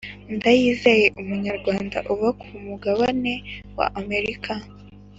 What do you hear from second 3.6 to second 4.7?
wa america